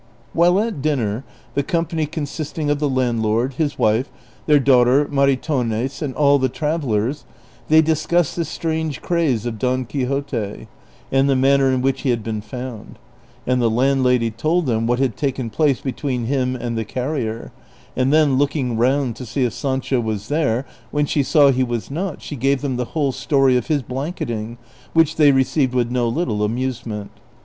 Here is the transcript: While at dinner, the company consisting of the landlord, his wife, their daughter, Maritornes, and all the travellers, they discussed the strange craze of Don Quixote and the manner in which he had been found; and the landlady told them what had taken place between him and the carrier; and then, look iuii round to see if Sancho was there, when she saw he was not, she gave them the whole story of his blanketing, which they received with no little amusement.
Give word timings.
While 0.33 0.59
at 0.59 0.81
dinner, 0.81 1.23
the 1.53 1.61
company 1.61 2.07
consisting 2.07 2.71
of 2.71 2.79
the 2.79 2.89
landlord, 2.89 3.53
his 3.59 3.77
wife, 3.77 4.09
their 4.47 4.57
daughter, 4.59 5.05
Maritornes, 5.07 6.01
and 6.01 6.15
all 6.15 6.39
the 6.39 6.49
travellers, 6.49 7.23
they 7.67 7.83
discussed 7.83 8.35
the 8.35 8.43
strange 8.43 8.99
craze 9.03 9.45
of 9.45 9.59
Don 9.59 9.85
Quixote 9.85 10.67
and 11.11 11.29
the 11.29 11.35
manner 11.35 11.69
in 11.71 11.83
which 11.83 12.01
he 12.01 12.09
had 12.09 12.23
been 12.23 12.41
found; 12.41 12.97
and 13.45 13.61
the 13.61 13.69
landlady 13.69 14.31
told 14.31 14.65
them 14.65 14.87
what 14.87 14.97
had 14.97 15.15
taken 15.15 15.51
place 15.51 15.81
between 15.81 16.25
him 16.25 16.55
and 16.55 16.75
the 16.75 16.83
carrier; 16.83 17.51
and 17.95 18.11
then, 18.11 18.39
look 18.39 18.53
iuii 18.53 18.75
round 18.75 19.15
to 19.17 19.25
see 19.27 19.43
if 19.43 19.53
Sancho 19.53 19.99
was 19.99 20.29
there, 20.29 20.65
when 20.89 21.05
she 21.05 21.21
saw 21.21 21.51
he 21.51 21.63
was 21.63 21.91
not, 21.91 22.23
she 22.23 22.35
gave 22.35 22.61
them 22.61 22.75
the 22.75 22.85
whole 22.97 23.11
story 23.11 23.55
of 23.55 23.67
his 23.67 23.83
blanketing, 23.83 24.57
which 24.93 25.17
they 25.17 25.31
received 25.31 25.75
with 25.75 25.91
no 25.91 26.07
little 26.09 26.43
amusement. 26.43 27.11